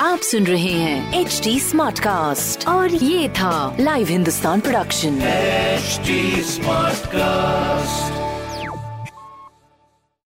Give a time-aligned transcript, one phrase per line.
[0.00, 5.18] आप सुन रहे हैं एच टी स्मार्ट कास्ट और ये था live Hindustan production
[6.42, 8.37] smart cast